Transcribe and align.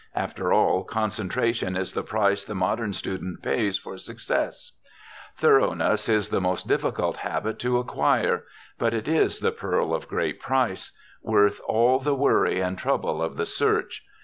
After 0.15 0.51
all, 0.51 0.83
concentration 0.83 1.75
is 1.77 1.93
the 1.93 2.01
price 2.01 2.43
the 2.43 2.55
modern 2.55 2.91
student 2.91 3.43
pays 3.43 3.77
for 3.77 3.99
success. 3.99 4.71
Thoroughness 5.37 6.09
is 6.09 6.29
the 6.31 6.41
most 6.41 6.67
difficult 6.67 7.17
habit 7.17 7.59
to 7.59 7.77
acquire, 7.77 8.45
but 8.79 8.95
it 8.95 9.07
is 9.07 9.41
the 9.41 9.51
pearl 9.51 9.93
of 9.93 10.07
great 10.07 10.39
price, 10.39 10.97
worth 11.21 11.61
all 11.67 11.99
the 11.99 12.15
worry 12.15 12.59
and 12.61 12.79
trouble 12.79 13.21
of 13.21 13.35
the 13.35 13.45
search. 13.45 14.03